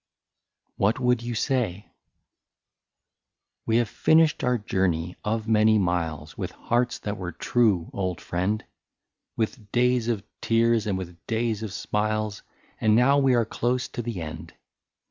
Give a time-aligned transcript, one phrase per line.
[0.79, 1.85] 34 WHAT WOULD YOU SAY?
[3.67, 8.65] "We have finished our journey of many miles, With hearts that were true, old friend,
[9.37, 12.41] With days of tears and days of smiles,
[12.79, 14.55] And now we are close to the end.